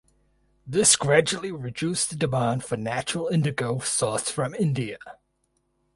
This 0.65 0.95
gradually 0.95 1.51
reduced 1.51 2.09
the 2.09 2.15
demand 2.15 2.63
for 2.63 2.75
natural 2.75 3.27
Indigo 3.27 3.75
sourced 3.75 4.31
from 4.31 4.55
India. 4.55 4.97